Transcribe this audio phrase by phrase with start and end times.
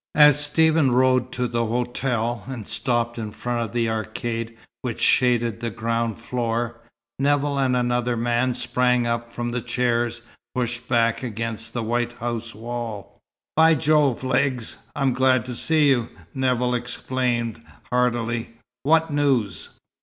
[0.15, 5.59] As Stephen rode to the hotel, and stopped in front of the arcade which shaded
[5.59, 6.81] the ground floor,
[7.19, 10.23] Nevill and another man sprang up from chairs
[10.55, 13.19] pushed back against the white house wall.
[13.55, 19.69] "By Jove, Legs, I'm glad to see you!" Nevill exclaimed, heartily, "What news?"